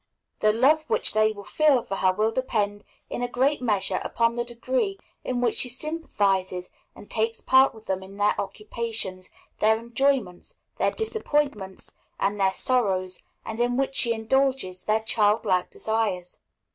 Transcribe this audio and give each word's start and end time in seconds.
The 0.39 0.51
love 0.51 0.85
which 0.89 1.13
they 1.13 1.31
will 1.31 1.43
feel 1.43 1.83
for 1.83 1.97
her 1.97 2.11
will 2.11 2.31
depend 2.31 2.83
in 3.11 3.21
a 3.21 3.27
great 3.27 3.61
measure 3.61 4.01
upon 4.03 4.33
the 4.33 4.43
degree 4.43 4.99
in 5.23 5.41
which 5.41 5.53
she 5.57 5.69
sympathizes 5.69 6.71
and 6.95 7.07
takes 7.07 7.39
part 7.39 7.75
with 7.75 7.85
them 7.85 8.01
in 8.01 8.17
their 8.17 8.33
occupations, 8.41 9.29
their 9.59 9.77
enjoyments, 9.77 10.55
their 10.79 10.89
disappointments, 10.89 11.91
and 12.19 12.39
their 12.39 12.49
sorrows, 12.51 13.21
and 13.45 13.59
in 13.59 13.77
which 13.77 13.93
she 13.93 14.11
indulges 14.11 14.85
their 14.85 15.01
child 15.01 15.45
like 15.45 15.69
desires. 15.69 16.39